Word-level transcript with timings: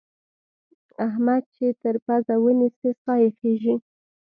احمد 1.07 1.43
چې 1.55 1.65
تر 1.81 1.95
پزه 2.05 2.35
ونيسې؛ 2.43 2.89
سا 3.01 3.13
يې 3.23 3.29
خېږي. 3.37 3.75